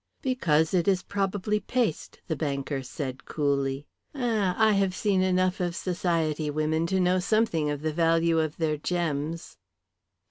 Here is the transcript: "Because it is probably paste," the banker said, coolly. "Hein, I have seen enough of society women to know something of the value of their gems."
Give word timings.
"Because 0.23 0.73
it 0.73 0.87
is 0.87 1.03
probably 1.03 1.59
paste," 1.59 2.21
the 2.25 2.35
banker 2.35 2.81
said, 2.81 3.23
coolly. 3.25 3.85
"Hein, 4.15 4.55
I 4.57 4.71
have 4.71 4.95
seen 4.95 5.21
enough 5.21 5.59
of 5.59 5.75
society 5.75 6.49
women 6.49 6.87
to 6.87 6.99
know 6.99 7.19
something 7.19 7.69
of 7.69 7.83
the 7.83 7.93
value 7.93 8.39
of 8.39 8.57
their 8.57 8.77
gems." 8.77 9.57